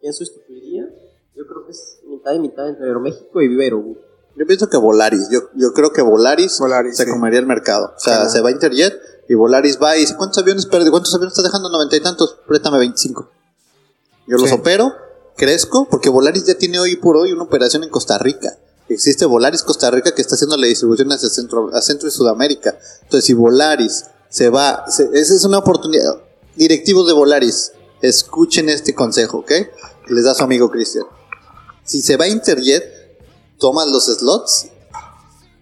quién, 0.00 0.12
sustituiría, 0.14 0.84
yo 1.34 1.46
creo 1.46 1.66
que 1.66 1.72
es 1.72 1.98
mitad 2.08 2.32
y 2.32 2.38
mitad 2.38 2.66
entre 2.68 2.86
Aeroméxico 2.86 3.42
y 3.42 3.48
Viva 3.48 3.62
Aerobús. 3.62 3.98
Yo 4.36 4.46
pienso 4.46 4.68
que 4.70 4.78
Volaris. 4.78 5.28
Yo, 5.30 5.40
yo 5.54 5.74
creo 5.74 5.92
que 5.92 6.00
Volaris, 6.00 6.58
Volaris, 6.58 6.96
se 6.96 7.04
sí. 7.04 7.10
comería 7.10 7.38
el 7.40 7.46
mercado. 7.46 7.92
O 7.94 7.98
sea, 8.00 8.14
Claro. 8.16 8.30
se 8.30 8.40
va 8.40 8.50
Interjet 8.50 8.94
y 9.28 9.34
Volaris 9.34 9.78
va 9.80 9.96
y 9.96 10.00
dice, 10.00 10.16
¿cuántos 10.16 10.38
aviones 10.38 10.64
perde? 10.64 10.90
¿Cuántos 10.90 11.14
aviones 11.14 11.32
estás 11.32 11.44
dejando? 11.44 11.68
Noventa 11.68 11.94
y 11.94 12.00
tantos. 12.00 12.38
Préstame 12.46 12.78
25. 12.78 13.28
Yo 14.28 14.38
los 14.38 14.50
opero, 14.50 14.92
crezco, 15.36 15.86
porque 15.90 16.08
Volaris 16.08 16.44
ya 16.44 16.54
tiene 16.56 16.78
hoy 16.78 16.96
por 16.96 17.16
hoy 17.16 17.32
una 17.32 17.42
operación 17.44 17.84
en 17.84 17.90
Costa 17.90 18.18
Rica. 18.18 18.58
Existe 18.88 19.24
Volaris 19.26 19.62
Costa 19.62 19.90
Rica 19.90 20.14
que 20.14 20.22
está 20.22 20.36
haciendo 20.36 20.56
la 20.56 20.66
distribución 20.66 21.10
hacia 21.12 21.28
Centro, 21.28 21.70
a 21.74 21.82
Centro 21.82 22.08
y 22.08 22.12
Sudamérica. 22.12 22.78
Entonces, 23.02 23.24
si 23.24 23.34
Volaris 23.34 24.04
se 24.28 24.48
va, 24.48 24.84
se- 24.88 25.08
esa 25.14 25.34
es 25.34 25.44
una 25.44 25.58
oportunidad. 25.58 26.14
Directivos 26.54 27.06
de 27.06 27.12
Volaris, 27.12 27.72
escuchen 28.00 28.68
este 28.68 28.94
consejo, 28.94 29.38
¿ok? 29.38 29.48
Que 29.48 29.70
les 30.14 30.24
da 30.24 30.34
su 30.34 30.44
amigo 30.44 30.70
Cristian. 30.70 31.04
Si 31.84 32.00
se 32.00 32.16
va 32.16 32.28
Interjet, 32.28 32.84
tomas 33.58 33.88
los 33.88 34.06
slots 34.06 34.68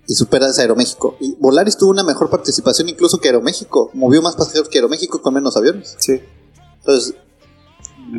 y 0.07 0.15
superas 0.15 0.59
a 0.59 0.63
Aeroméxico. 0.63 1.17
Y 1.21 1.35
Volaris 1.41 1.77
tuvo 1.79 1.91
una 1.91 2.03
mejor 2.05 2.29
participación 2.29 2.89
incluso 2.91 3.19
que 3.19 3.29
Aeroméxico. 3.29 3.91
Movió 3.95 4.21
más 4.21 4.37
pasajeros 4.37 4.69
que 4.69 4.79
Aeroméxico 4.79 5.23
con 5.23 5.33
menos 5.35 5.57
aviones. 5.57 5.97
Sí. 5.99 6.21
Entonces, 6.81 7.15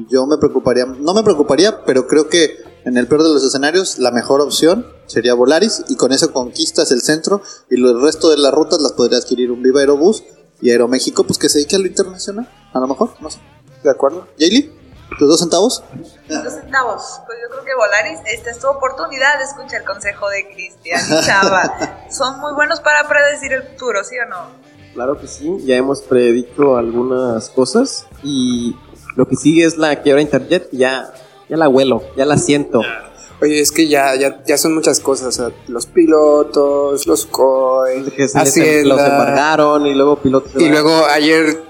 yo 0.09 0.25
me 0.25 0.37
preocuparía, 0.37 0.85
no 0.85 1.13
me 1.13 1.23
preocuparía, 1.23 1.83
pero 1.85 2.07
creo 2.07 2.29
que 2.29 2.57
en 2.85 2.97
el 2.97 3.07
peor 3.07 3.23
de 3.23 3.29
los 3.29 3.43
escenarios 3.43 3.99
la 3.99 4.11
mejor 4.11 4.41
opción 4.41 4.85
sería 5.07 5.33
Volaris 5.33 5.83
y 5.89 5.95
con 5.95 6.11
eso 6.11 6.31
conquistas 6.31 6.91
el 6.91 7.01
centro 7.01 7.41
y 7.69 7.75
el 7.75 8.01
resto 8.01 8.29
de 8.29 8.37
las 8.37 8.53
rutas 8.53 8.79
las 8.79 8.93
podría 8.93 9.17
adquirir 9.17 9.51
un 9.51 9.61
Viva 9.61 9.79
Aerobús 9.79 10.23
y 10.61 10.71
Aeroméxico 10.71 11.23
pues 11.23 11.37
que 11.37 11.49
se 11.49 11.59
dedique 11.59 11.75
a 11.75 11.79
lo 11.79 11.87
internacional, 11.87 12.49
a 12.73 12.79
lo 12.79 12.87
mejor, 12.87 13.11
no 13.19 13.29
sé. 13.29 13.39
¿De 13.83 13.89
acuerdo? 13.91 14.27
Jaylee, 14.39 14.71
tus 15.17 15.27
dos 15.27 15.39
centavos. 15.39 15.83
Dos 16.27 16.53
centavos. 16.53 17.21
Pues 17.25 17.37
yo 17.41 17.49
creo 17.51 17.63
que 17.63 17.75
Volaris, 17.75 18.19
esta 18.25 18.49
es 18.49 18.59
tu 18.59 18.67
oportunidad. 18.67 19.41
Escucha 19.41 19.77
el 19.77 19.83
consejo 19.83 20.27
de 20.29 20.47
Cristian 20.53 21.01
y 21.07 21.25
Chava. 21.25 22.07
Son 22.09 22.39
muy 22.39 22.53
buenos 22.53 22.79
para 22.79 23.07
predecir 23.07 23.53
el 23.53 23.63
futuro, 23.63 24.03
¿sí 24.03 24.15
o 24.17 24.27
no? 24.27 24.47
Claro 24.93 25.19
que 25.19 25.27
sí, 25.27 25.57
ya 25.65 25.75
hemos 25.75 26.01
predicho 26.01 26.77
algunas 26.77 27.49
cosas 27.49 28.07
y 28.23 28.75
lo 29.15 29.27
que 29.27 29.35
sigue 29.35 29.65
es 29.65 29.77
la 29.77 30.01
quiebra 30.01 30.21
Interjet, 30.21 30.67
ya, 30.71 31.13
ya 31.49 31.57
la 31.57 31.67
huelo, 31.69 32.01
ya 32.17 32.25
la 32.25 32.37
siento. 32.37 32.81
Oye, 33.41 33.59
es 33.59 33.71
que 33.71 33.87
ya, 33.89 34.15
ya, 34.15 34.41
ya 34.47 34.57
son 34.57 34.73
muchas 34.75 34.99
cosas. 35.01 35.27
o 35.27 35.31
sea, 35.31 35.55
los 35.67 35.85
pilotos, 35.87 37.05
los 37.05 37.25
COI, 37.25 38.03
Que 38.15 38.27
se 38.27 38.37
Hacienda. 38.39 38.95
los 38.95 39.01
embargaron 39.01 39.85
y 39.85 39.93
luego 39.93 40.17
pilotos. 40.17 40.61
Y 40.61 40.69
luego 40.69 41.05
ayer. 41.07 41.63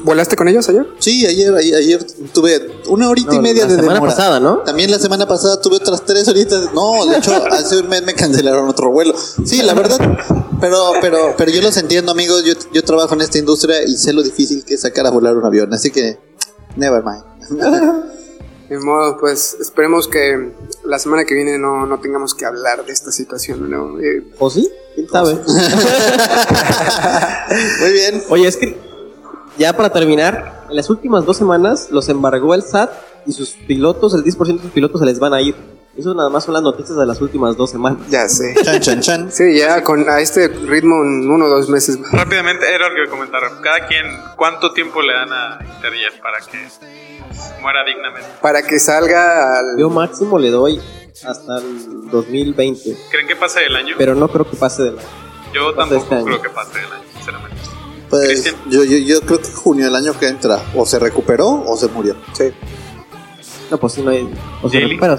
¿Volaste 0.00 0.34
con 0.34 0.48
ellos 0.48 0.68
ayer? 0.68 0.86
Sí, 0.98 1.24
ayer, 1.24 1.54
ayer, 1.54 1.76
ayer 1.76 2.04
tuve 2.32 2.68
una 2.88 3.08
horita 3.08 3.30
No, 3.30 3.36
y 3.36 3.38
media 3.40 3.62
la 3.62 3.68
de 3.70 3.76
semana 3.76 3.94
demora. 3.94 4.10
pasada, 4.10 4.40
¿no? 4.40 4.58
También 4.58 4.90
la 4.90 4.98
semana 4.98 5.26
pasada 5.28 5.60
tuve 5.60 5.76
otras 5.76 6.04
tres 6.04 6.26
horitas. 6.26 6.68
No, 6.74 7.06
de 7.06 7.16
hecho, 7.18 7.32
hace 7.50 7.78
un 7.78 7.88
mes 7.88 8.02
me 8.02 8.12
cancelaron 8.12 8.68
otro 8.68 8.90
vuelo. 8.90 9.14
Sí, 9.46 9.62
la 9.62 9.72
verdad. 9.72 9.98
Pero, 10.60 10.94
pero, 11.00 11.34
pero 11.38 11.50
yo 11.52 11.62
los 11.62 11.76
entiendo, 11.76 12.10
amigos. 12.10 12.42
Yo, 12.44 12.54
yo 12.72 12.82
trabajo 12.82 13.14
en 13.14 13.20
esta 13.20 13.38
industria 13.38 13.84
y 13.84 13.96
sé 13.96 14.12
lo 14.12 14.22
difícil 14.24 14.64
que 14.64 14.74
es 14.74 14.80
sacar 14.80 15.06
a 15.06 15.10
volar 15.10 15.36
un 15.36 15.44
avión. 15.46 15.72
Así 15.72 15.90
que, 15.92 16.18
never 16.76 17.02
mind. 17.02 17.24
De 18.68 18.78
modo, 18.78 19.18
pues 19.18 19.56
esperemos 19.60 20.08
que 20.08 20.52
la 20.84 20.98
semana 20.98 21.24
que 21.24 21.34
viene 21.34 21.58
no, 21.58 21.84
no 21.86 22.00
tengamos 22.00 22.34
que 22.34 22.46
hablar 22.46 22.84
de 22.84 22.92
esta 22.92 23.12
situación, 23.12 23.70
¿no? 23.70 24.00
Eh, 24.00 24.26
¿O 24.38 24.48
sí? 24.48 24.70
¿Quién 24.94 25.06
sabe? 25.08 25.34
Muy 27.80 27.92
bien. 27.92 28.22
Oye, 28.30 28.48
es 28.48 28.56
que 28.56 28.78
ya 29.58 29.76
para 29.76 29.90
terminar, 29.90 30.64
en 30.70 30.76
las 30.76 30.88
últimas 30.88 31.26
dos 31.26 31.36
semanas 31.36 31.88
los 31.90 32.08
embargó 32.08 32.54
el 32.54 32.62
SAT 32.62 32.90
y 33.26 33.32
sus 33.32 33.50
pilotos, 33.50 34.14
el 34.14 34.22
10% 34.24 34.56
de 34.56 34.62
sus 34.62 34.70
pilotos 34.70 35.00
se 35.00 35.06
les 35.06 35.18
van 35.18 35.34
a 35.34 35.40
ir. 35.40 35.54
Eso 35.96 36.12
nada 36.12 36.28
más 36.28 36.44
son 36.44 36.54
las 36.54 36.62
noticias 36.62 36.98
de 36.98 37.06
las 37.06 37.20
últimas 37.20 37.56
dos 37.56 37.70
semanas. 37.70 38.00
ya 38.10 38.28
sé. 38.28 38.54
Chan, 38.64 38.80
chan, 38.80 39.00
chan. 39.00 39.32
Sí, 39.32 39.56
ya 39.56 39.82
con 39.84 40.08
a 40.08 40.20
este 40.20 40.48
ritmo 40.48 40.96
en 41.04 41.30
uno 41.30 41.44
o 41.44 41.48
dos 41.48 41.68
meses. 41.68 41.98
Rápidamente, 42.10 42.66
era 42.68 42.88
lo 42.88 42.94
que 42.96 43.08
comentaron. 43.08 43.62
Cada 43.62 43.86
quien, 43.86 44.04
¿cuánto 44.36 44.72
tiempo 44.72 45.00
le 45.02 45.12
dan 45.12 45.32
a 45.32 45.58
Interjet 45.62 46.20
para 46.20 46.40
que 46.40 46.58
muera 47.62 47.84
dignamente? 47.84 48.28
Para 48.42 48.62
que 48.62 48.80
salga 48.80 49.58
al... 49.58 49.78
Yo 49.78 49.88
máximo 49.88 50.36
le 50.38 50.50
doy 50.50 50.80
hasta 51.24 51.58
el 51.58 52.10
2020, 52.10 52.96
¿Creen 53.10 53.28
que 53.28 53.36
pase 53.36 53.64
el 53.64 53.76
año? 53.76 53.94
pero 53.96 54.16
no 54.16 54.28
creo 54.28 54.50
que 54.50 54.56
pase 54.56 54.82
de 54.82 54.92
la... 54.92 55.02
Yo 55.52 55.74
pase 55.74 55.90
tampoco 55.90 56.02
este 56.02 56.14
año. 56.16 56.24
creo 56.24 56.42
que 56.42 56.50
pase 56.50 56.78
el 56.80 56.92
año, 56.92 57.04
sinceramente. 57.14 57.56
Pues, 58.10 58.44
yo, 58.68 58.84
yo, 58.84 58.98
yo 58.98 59.20
creo 59.22 59.40
que 59.40 59.50
junio 59.52 59.84
del 59.86 59.94
año 59.94 60.18
que 60.18 60.26
entra 60.26 60.60
o 60.74 60.84
se 60.84 60.98
recuperó 60.98 61.62
o 61.66 61.76
se 61.76 61.86
murió. 61.88 62.16
Sí. 62.32 62.52
No, 63.70 63.78
pues 63.78 63.92
sí, 63.94 64.02
no 64.02 64.10
hay... 64.10 64.28
O 64.62 64.68
se 64.68 64.78
Jaylee. 64.78 64.98
recupera 65.00 65.14
o 65.14 65.18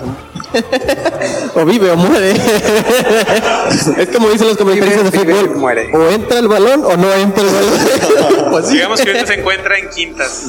o 1.62 1.66
vive 1.66 1.92
o 1.92 1.98
muere. 1.98 2.32
es 3.98 4.10
como 4.14 4.30
dicen 4.30 4.48
los 4.48 4.58
comentaristas 4.58 5.12
de 5.12 5.18
Vive, 5.18 5.25
vive, 5.34 5.40
fútbol. 5.48 5.58
muere. 5.58 5.90
O 5.94 6.10
entra 6.10 6.40
el 6.40 6.48
balón 6.48 6.86
o 6.86 6.96
no 6.96 7.12
entra 7.14 7.44
el 7.44 7.50
balón. 7.50 8.50
pues 8.52 8.68
sí. 8.68 8.74
Digamos 8.75 9.02
que 9.02 9.10
ahorita 9.10 9.28
se 9.28 9.34
encuentra 9.40 9.78
en 9.78 9.90
quintas. 9.90 10.46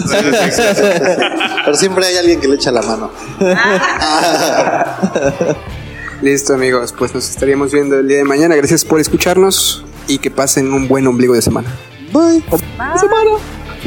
Pero 1.65 1.77
siempre 1.77 2.07
hay 2.07 2.17
alguien 2.17 2.41
que 2.41 2.49
le 2.49 2.57
echa 2.57 2.71
la 2.71 2.83
mano. 2.83 3.11
Listo, 6.23 6.55
amigos. 6.55 6.95
Pues 6.97 7.15
nos 7.15 7.29
estaríamos 7.29 7.73
viendo 7.73 7.99
el 7.99 8.07
día 8.09 8.19
de 8.19 8.25
mañana. 8.25 8.55
Gracias 8.57 8.85
por 8.85 9.01
escucharnos 9.01 9.85
y 10.07 10.19
que 10.19 10.31
pasen 10.31 10.73
un 10.73 10.87
buen 10.89 11.07
ombligo 11.07 11.35
de 11.35 11.43
semana. 11.43 11.75
Bye. 12.13 12.43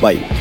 Bye. 0.01 0.38